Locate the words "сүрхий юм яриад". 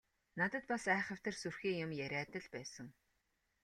1.37-2.31